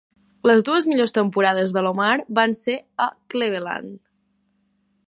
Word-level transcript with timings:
Les 0.51 0.63
dues 0.69 0.87
millors 0.91 1.13
temporades 1.17 1.75
d'Alomar 1.77 2.17
van 2.41 2.57
ser 2.63 2.79
a 3.07 3.09
Cleveland. 3.35 3.95